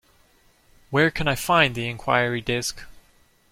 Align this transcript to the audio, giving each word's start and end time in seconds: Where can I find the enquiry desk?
Where 0.89 1.11
can 1.11 1.27
I 1.27 1.35
find 1.35 1.75
the 1.75 1.87
enquiry 1.87 2.41
desk? 2.41 2.81